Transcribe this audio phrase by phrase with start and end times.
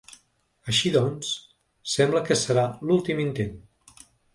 [0.73, 1.29] Així doncs,
[1.95, 3.59] sembla que serà l’últim intent.